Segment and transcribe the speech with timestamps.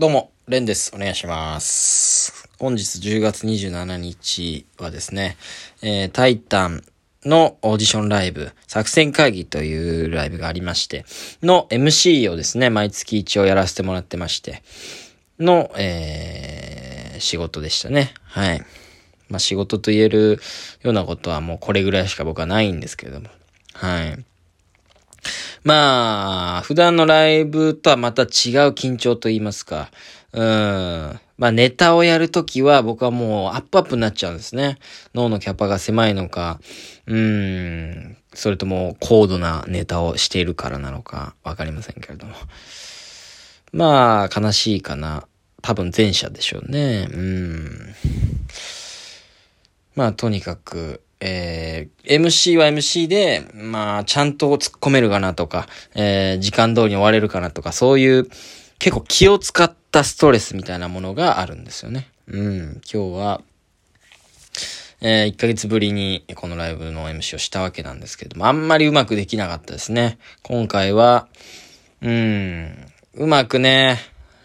[0.00, 0.92] どうも、レンです。
[0.96, 2.48] お願いします。
[2.58, 5.36] 本日10月27日はですね、
[5.82, 6.82] えー、タイタン
[7.26, 11.04] のオーディションライブ、作戦会議というライブがありまして、
[11.42, 14.62] の MC をですね、毎月一応やらせてもらってまして、
[15.38, 18.14] の、えー、仕事でしたね。
[18.22, 18.60] はい。
[19.28, 20.40] まあ仕事と言える
[20.82, 23.28] ようなことはもうこれぐらいしか僕はないんですけれども。
[23.74, 24.24] はい。
[25.62, 28.28] まあ、普段のライブとはまた違う
[28.70, 29.90] 緊張と言いますか。
[30.32, 31.20] うん。
[31.36, 34.78] まあ、ネタをやるときは僕はもうアップアップになっちゃうんですね。
[35.14, 36.60] 脳のキャパが狭いのか、
[37.06, 38.16] うん。
[38.34, 42.34] それとも高度なネタをしているからなのか、わかりませんけれども。
[43.72, 45.26] まあ、悲しいかな。
[45.62, 47.08] 多分前者でしょうね。
[47.10, 47.94] うん。
[49.94, 58.28] まあ、とにかく、えー、MC は MC で、まあ、ちゃんと突っ込めるかなとか、えー、時間通りに終われるかなとか、そういう、
[58.78, 62.08] 結構気を使ったストレスみたいなものがあるんですよね。
[62.26, 63.42] うん、今日は、
[65.02, 70.18] えー、1ヶ月ぶりにこのライブの MC をしたわけなんですけども、あんまりうまくできなかったですね。
[70.42, 71.28] 今回は、
[72.00, 73.98] うん、うまくね、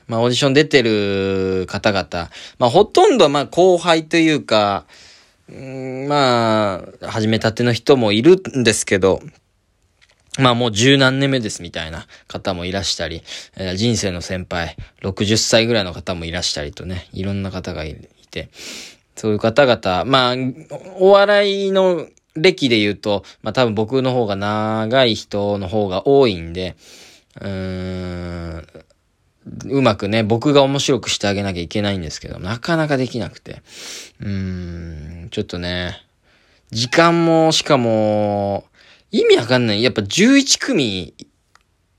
[0.08, 4.86] まあ、オーディション出てる方々、まあ、ほとんどまあ、後輩というか、
[5.48, 9.22] まあ、始めたての人もいるんですけど、
[10.40, 13.22] まあもう十何年目ですみたいな方もいらしたり、
[13.76, 17.96] 人生の先輩、60歳ぐらいの方もいらしたりとね、いろんな方がい
[18.32, 18.50] て、
[19.16, 20.36] そういう方々、まあ、
[21.00, 26.76] お笑いの歴で言うと、まあ多分僕の方が長い人の方が多いんで、
[27.40, 28.68] うーん、
[29.66, 33.62] うまくね、僕が面白くしてあげなきゃいけないんですけど、なかなかできなくて。
[34.20, 36.02] うーん、ちょっとね、
[36.72, 38.66] 時間も、しかも、
[39.12, 39.84] 意味わかんない。
[39.84, 41.14] やっぱ11組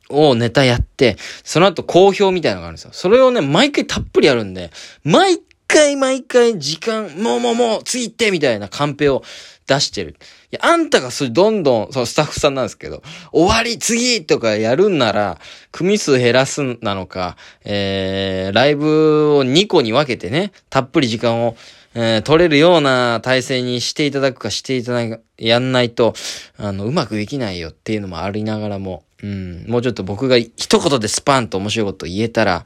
[0.09, 2.91] をネタやって、その後好評みたいなのがあるんですよ。
[2.93, 4.71] それをね、毎回たっぷりやるんで、
[5.05, 9.23] 毎回毎回時間、もうもうもう、次行ってみたいなカンペを
[9.67, 10.17] 出してる。
[10.53, 15.39] いや、あんたがそれどんどん、そう、スタッフさんなんですけど、終わり、次とかやるんなら、
[15.73, 21.57] 組数減らすなのか、えー、ライブを2個に分けてね、たっぷり時間を、
[21.95, 26.15] えー、取れるような体制にしていただくかしていただく、やんないと、
[26.59, 32.65] あの、うまくできないよっていうのもありながらも、うん、もうちょっと僕が一言でスパンと面白いこと言えたら、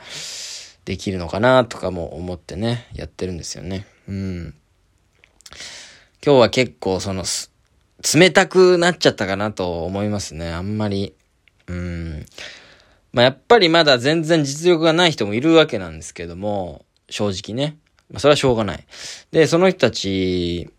[0.84, 3.86] できるのかなとかも思ってね、やってるんですよね。
[4.08, 4.54] うん。
[6.22, 7.24] 今日は結構その、
[8.14, 10.50] 冷たくなっちゃったかなと思いますね。
[10.52, 11.14] あんまり。
[11.66, 12.26] うん。
[13.12, 17.78] まあ、やっぱりまだ全然実力がない人もいるわけなんですけども、正直ね。
[18.10, 18.86] まあ、それはしょうがない。
[19.30, 20.70] で、その人たち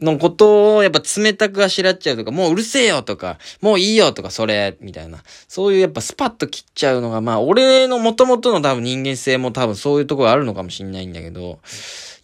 [0.00, 5.22] のことをやっぱ冷たくあしらっちゃうとか、もううるせえよとか、もういいよとか、それ、みたいな。
[5.48, 11.60] そういうやっぱスパッと切っちゃうのが、まあ、俺の元々の多分人間性も多分そういうところあるのかもしんないんだけど、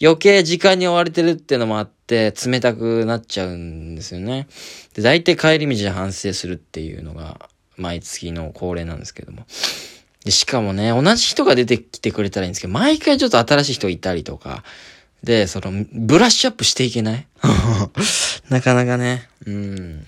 [0.01, 4.47] 余計時間に追われてるっていうのもあって、冷たくなっちゃうんですよね。
[4.95, 9.45] で、大体帰り道で反省するっていうのが、毎月の恒例なんですけども。
[10.25, 14.65] で、しかもね、同じ人が出てきてくれたらいいんですけど、毎回ちょっと新しい人いたりとか、
[15.27, 17.27] で、その、ブラッシュアップしていけない？
[18.49, 20.07] なかなかね、うん。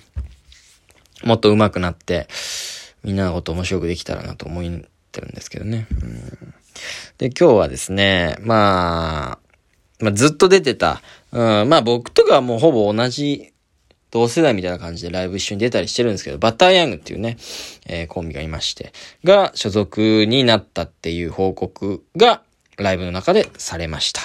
[1.25, 2.29] もっと上手くなって、
[3.03, 4.65] みんなのこと面白くできたらなと思っ
[5.11, 5.89] てるんですけどね。
[5.91, 6.55] うん、
[7.19, 11.03] で、今日はですね、まあ、まあ、ずっと出てた、
[11.33, 13.53] うん、まあ僕とかはもうほぼ同じ
[14.12, 17.37] 同世代みたいな感じでライブ一緒に出たりしてるんですけど、バッターヤングっていうね、
[17.87, 18.93] えーコンビがいまして、
[19.25, 22.43] が所属になったっていう報告が
[22.83, 24.21] ライブの中でされました。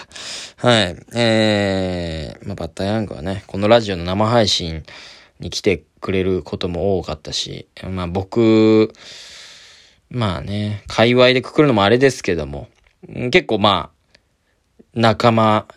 [0.58, 0.96] はい。
[1.16, 4.84] えー、まあ、バッターヤングはね、このラジオの生配信
[5.40, 8.94] に来てくれることも多かったし、まあ僕、
[10.10, 12.68] まあね、界隈でくくるのもあれですけども、
[13.32, 14.10] 結構まあ、
[14.94, 15.68] 仲間、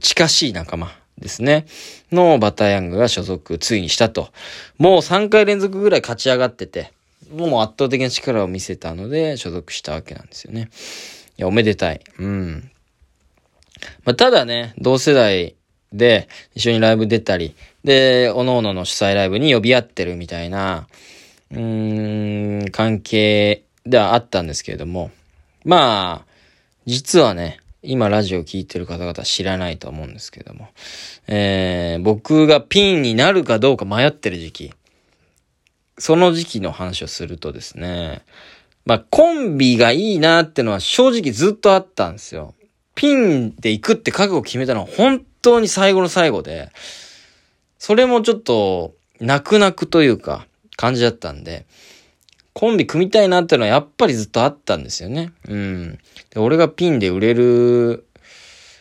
[0.00, 1.66] 近しい仲間ですね。
[2.12, 4.30] のバッターヤングが所属ついにしたと。
[4.78, 6.92] もう3回連続ぐらい勝ち上がってて、
[7.32, 10.70] もう圧倒的な力を見せたので所属したわけなんですよね。
[11.36, 12.00] いや、おめでたい。
[12.18, 12.70] うん。
[14.04, 15.56] まあ、ただね、同世代
[15.92, 20.86] で一緒にライブ出たり、で、各々の主催ライブに呼び合ってるみたいな、
[21.50, 25.10] うーん、関係ではあったんですけれども、
[25.64, 26.32] まあ、
[26.86, 30.68] 実はね、今ラジオ聞いてる方々知らないと思うんですけども、
[31.26, 34.74] えー、僕がピンになるかどうか迷ってる時期、
[35.98, 38.22] その時期の話をするとですね、
[38.86, 42.54] まあ、コンビがいいなってのは正直ずっとあったんですよ。
[42.94, 46.70] ピンで行くって覚悟決めたのは本当に最後の最後で、
[47.78, 50.46] それもちょっと泣く泣くというか
[50.76, 51.66] 感じだったんで、
[52.52, 55.32] コンビ組みたいなってのはやっぱりずっとあったんですよね。
[55.48, 55.98] うん。
[56.30, 58.06] で、俺がピンで売れる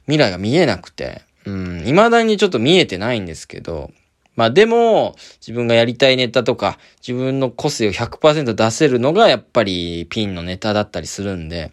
[0.05, 3.91] 未来が見えなくて、うん、未だにちょっと見えてないんですけど、
[4.35, 11.71] まあでも、自分がやりたいネタとか、自分の個性を100%出せるのがやっぱりピンのネタだったりするんで、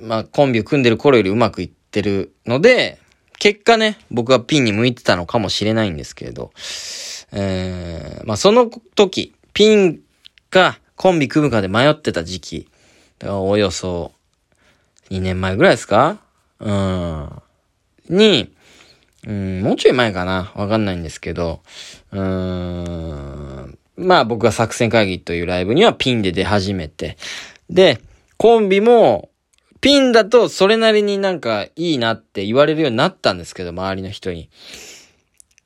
[0.00, 2.98] まあコンビを組んでる頃よりうまくいってるので、
[3.38, 6.52] 結果ね、僕はピンに向いてたのかもしれないんですけれど、
[7.32, 10.00] えー、まあその時、ピン
[10.50, 12.68] かコンビ組むかで迷ってた時期、
[13.24, 14.12] およそ
[15.10, 16.18] 2年前ぐらいですか？
[16.60, 17.42] うん。
[18.08, 18.54] に、
[19.26, 20.52] うん、もうちょい前かな。
[20.54, 21.60] わかんないんですけど、
[22.12, 27.16] うーん、まあ僕が作戦会議というライブにはピンで出始めて、
[27.70, 28.00] で、
[28.36, 29.30] コンビも、
[29.80, 34.48] ピンだとそれなりになんかいいなって言われるようになったんですけど、周りの人に。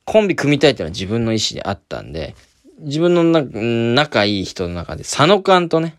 [0.05, 2.33] コンビ組みたいっていうのは自分の意思であったんで、
[2.79, 5.97] 自分のな仲いい人の中で、佐野勘とね、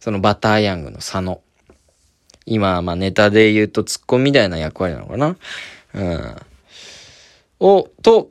[0.00, 1.40] そのバターヤングの佐野。
[2.44, 5.36] 今、まあネタで言うとツッコミみたいな役割なのかな。
[5.94, 6.36] うん。
[7.60, 8.30] を、と、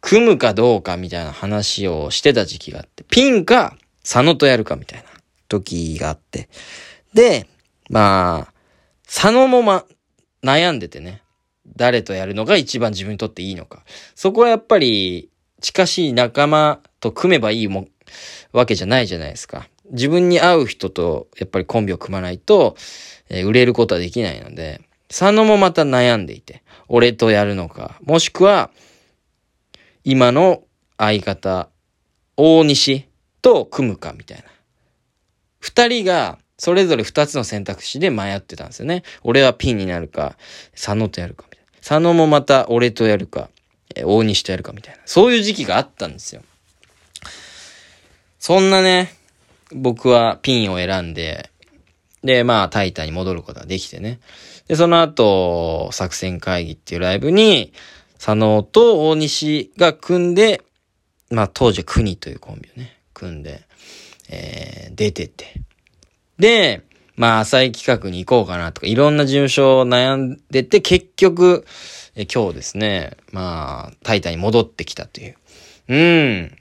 [0.00, 5.06] 組むかどうかみたいな話をしてた時期があって、ピンか佐野とやるかみたいな
[5.48, 6.48] 時があって。
[7.14, 7.46] で、
[7.88, 8.52] まあ、
[9.06, 9.84] 佐野もま、
[10.42, 11.22] 悩んでてね。
[11.76, 13.82] 誰とやるのが一番自分にとっていいのか。
[14.14, 15.30] そこはやっぱり、
[15.60, 17.88] 近しい仲間と組めばいいも、
[18.52, 19.68] わけじゃないじゃないですか。
[19.90, 22.76] 自分に合う人と、やっぱりコンビを組まないと、
[23.30, 28.70] えー、売れることはできないので、佐野もまた悩んでいて、俺とやるのか、もしくは、
[30.04, 30.62] 今の
[30.98, 31.68] 相方、
[32.36, 33.08] 大西
[33.42, 34.44] と組むかみたいな。
[35.60, 39.02] 二人が、それぞれ二つの選択肢で迷ってたんですよね。
[39.22, 40.36] 俺はピンになるか、
[40.72, 41.78] 佐野とやるかみたいな。
[41.78, 43.50] 佐野もまた俺とやるか、
[44.04, 45.00] 大西とやるかみたいな。
[45.04, 46.42] そういう時期があったんですよ。
[48.38, 49.14] そんなね、
[49.72, 51.50] 僕はピンを選んで、
[52.24, 54.18] で、まあ、タイタに戻ることができてね。
[54.66, 57.72] で、その後、作戦会議っていうライブに、
[58.16, 60.62] 佐野と大西が組んで、
[61.30, 63.62] まあ、当時は国というコンビをね、組んで、
[64.30, 65.60] えー、出てて。
[66.38, 66.82] で、
[67.16, 71.66] まあ、浅い企画に行こうかなとか、いろんな事務所を悩んでて、結局、
[72.16, 75.36] え今日ですね、まあ、タイタに戻ってきたという。
[75.88, 76.56] うん。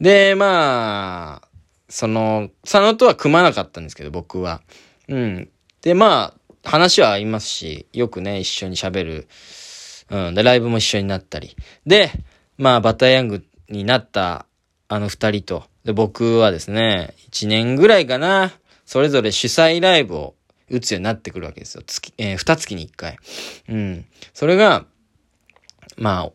[0.00, 1.48] で、まあ、
[1.88, 4.60] その、佐野とは組まなかったんですけど、僕は。
[5.08, 5.50] うん。
[5.82, 6.34] で、ま
[6.64, 9.28] あ、話は合いますし、よくね、一緒に喋る。
[10.10, 10.34] うん。
[10.34, 11.56] で、ライブも一緒になったり。
[11.86, 12.10] で、
[12.56, 14.46] まあ、バターヤングになった
[14.88, 18.52] あの二人と、で、僕はですね、一年ぐらいかな、
[18.84, 20.34] それぞれ主催ライブを
[20.70, 21.82] 打つようになってくるわけですよ。
[21.86, 23.18] 月、えー、二月に一回。
[23.68, 24.04] うん。
[24.34, 24.86] それが、
[25.96, 26.32] まあ、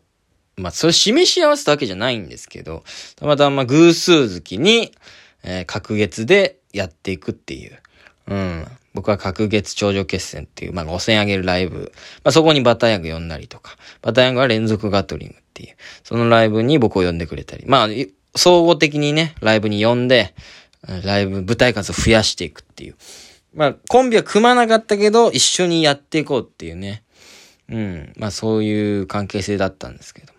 [0.56, 2.84] まあ、それ示し合わせたわけじゃないんですけど、
[3.16, 4.92] たまたま偶数月に、
[5.42, 7.78] えー、隔月でやっていくっていう。
[8.28, 8.66] うん。
[8.94, 11.92] 僕は隔月頂上決戦っていう、まあ、5000上げるライブ。
[12.22, 17.64] まあ、そこにバタヤング呼んだりとか、バタヤングは連続ガトリングっていう、そのライブに僕を呼んでくれたり。
[17.66, 17.88] まあ、
[18.36, 20.34] 総合的にね、ライブに呼んで、
[21.04, 22.96] ライブ、舞台数を増やしていくっていう。
[23.54, 27.02] まあ、コンビは組まなかったけど、一緒にやっていこうっていうね。
[27.68, 28.12] うん。
[28.16, 30.38] まあ、そういう関係性だったんですけども。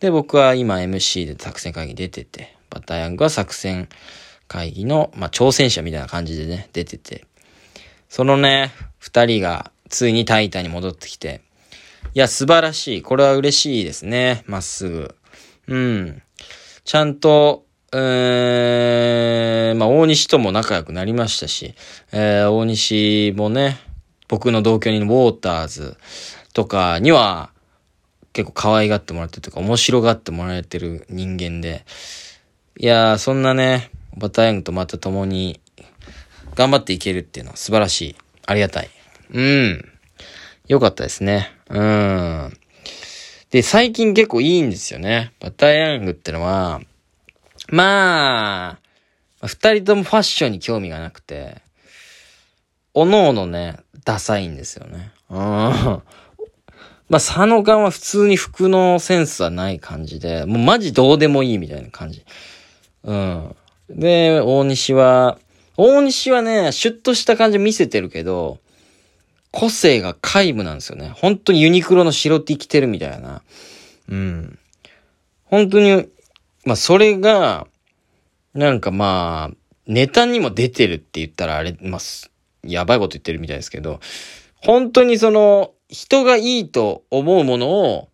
[0.00, 3.88] で、僕は今 MC で作戦会議出てて、バタヤングは作戦
[4.50, 7.24] 会議の、まあ、挑戦者みたいな感じでね、出てて、
[8.08, 11.40] そのね、二人がついにタイタに戻ってきて、
[12.14, 13.02] いや、素晴らしい。
[13.02, 14.42] これは嬉しいですね。
[14.46, 15.14] まっすぐ。
[15.68, 16.22] うん。
[16.82, 21.76] ちゃんと、えー、まあ、大西とも仲良くなりましたし、
[22.10, 23.78] えー、大西もね、
[24.26, 25.96] 僕の同居人のウォーターズ
[26.54, 27.52] とかには、
[28.32, 31.84] 結構可愛がってもらってるとか、面白がってもらえてる人間で、
[32.76, 35.60] いやー、そんなね、バターヤングとまた共に
[36.54, 38.16] 頑張っていけるっていうのは素晴らしい。
[38.46, 38.90] ありがたい。
[39.32, 39.88] うん。
[40.68, 41.50] よかったですね。
[41.70, 42.56] うん。
[43.50, 45.32] で、最近結構いいんですよね。
[45.40, 46.80] バターヤングってのは、
[47.68, 48.78] ま
[49.42, 51.62] あ、二人ともファッションに興味がなくて、
[52.92, 55.12] おのおのね、ダサいんですよね。
[55.30, 55.38] うん。
[55.38, 56.02] ま
[57.16, 62.24] あ、佐野勘は普通に服のセンスはない感じで、もうマジどうでもいいみたいな感じ。
[63.02, 63.56] うん。
[63.90, 65.38] で、大西は、
[65.76, 68.58] 大西はね、シュッとした感じ見せてるけど、
[69.52, 71.12] 個性が皆無なんですよね。
[71.14, 73.42] 本当にユニクロの白 T 着てるみたいな。
[74.08, 74.58] うん。
[75.44, 76.08] 本当に、
[76.64, 77.66] まあそれが、
[78.54, 79.56] なんかまあ、
[79.86, 82.00] ネタにも出てるって言ったらあれ、まあ、
[82.62, 84.00] やばいこと言ってるみたいですけど、
[84.56, 88.08] 本当にその、人がいいと思うものを、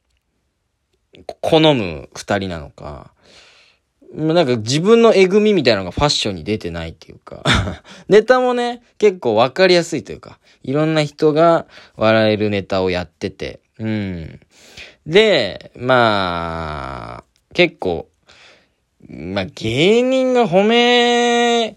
[1.40, 3.12] 好む二人なのか、
[4.16, 7.42] なんか自分のえぐみみたいなのがファッションに出てないっていうか
[8.08, 14.40] ネタもね、結構わかりやすいというか、いろんな人が笑えるネタをやってて、うん。
[15.06, 18.08] で、まあ、結構、
[19.06, 21.76] まあ芸人が褒め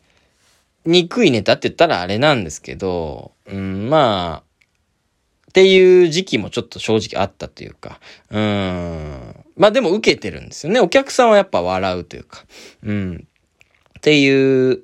[0.86, 4.50] にくいネタって言ったらあれなんですけど、うん、まあ、
[5.50, 8.00] っていう時期もちょっと正直あったというか、
[8.32, 9.39] うん。
[9.60, 10.80] まあでも受けてるんですよね。
[10.80, 12.46] お客さんはやっぱ笑うというか、
[12.82, 13.28] うん。
[13.98, 14.84] っていう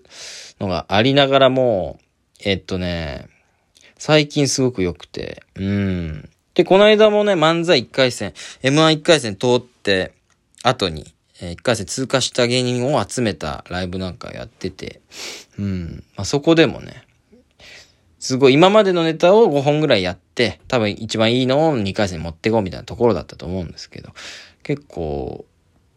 [0.60, 1.98] のがありながらも、
[2.44, 3.30] えっとね、
[3.98, 6.30] 最近すごく良くて、うん。
[6.54, 10.14] で、この間もね、漫才1回戦、M11 回戦通って、
[10.62, 15.00] 後に、えー、1回戦通過した芸人を集めたライブなんかやってて、
[15.58, 16.04] うん。
[16.18, 17.05] まあ、そこでもね、
[18.26, 24.14] すごい今までのネタを5本ぐらいやって、多分一番いいのを2回戦持ってこうみたいなところだったと思うんですけど、
[24.64, 25.46] 結構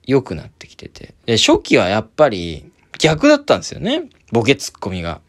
[0.04, 1.14] 良くなってきてて。
[1.25, 4.11] で、初期はやっぱり逆だったんですよね。
[4.30, 5.23] ボケツッコミが。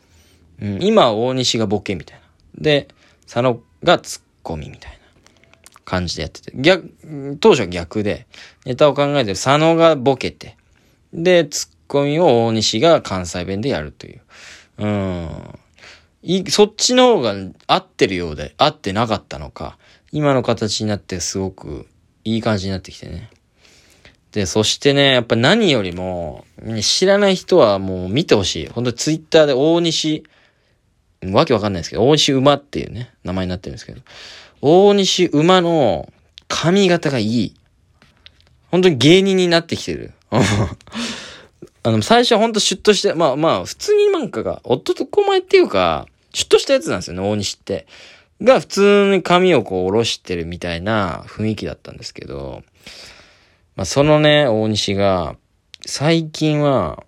[0.61, 2.61] うん、今大西がボケみたいな。
[2.61, 2.89] で、
[3.23, 4.97] 佐野がツッコミみたいな
[5.85, 6.51] 感じでやってて。
[6.53, 8.27] 逆、当初は逆で、
[8.65, 10.57] ネタを考えて佐野がボケて、
[11.13, 14.21] で、ツッコミを大西が関西弁でやるという。
[14.79, 15.59] うん。
[16.23, 17.35] い、そっちの方が
[17.67, 19.77] 合ってるようで、合ってなかったのか、
[20.11, 21.87] 今の形になってすごく
[22.23, 23.29] いい感じになってきてね。
[24.31, 26.45] で、そしてね、やっぱ何よりも、
[26.81, 28.67] 知らない人はもう見てほしい。
[28.67, 30.23] 本当にツイッターで大西、
[31.23, 34.01] わけわかんないですけど、大西馬っていうね、名前になってるんですけど、
[34.61, 36.11] 大西馬の
[36.47, 37.55] 髪型がいい。
[38.71, 40.13] 本当に芸人になってきてる。
[41.83, 47.87] あの、最初はほんとシュッとして、まあまあ、普通になんかが、夫と子前っていうか、シュッとしたやつなんですよね、大西って。
[48.41, 52.63] が、普通に髪をこう下ろしてるみたいな雰囲気だったんですけど、
[53.75, 55.35] まあそのね、大西が、
[55.85, 57.03] 最近は、